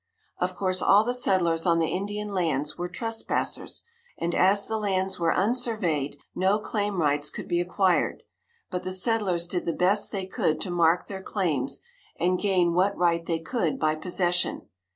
[0.39, 3.83] Of course, all the settlers on the Indian lands were trespassers,
[4.17, 8.23] and as the lands were unsurveyed, no claim rights could be acquired,
[8.71, 11.81] but the settlers did the best they could to mark their claims,
[12.19, 14.63] and gain what right they could by possession.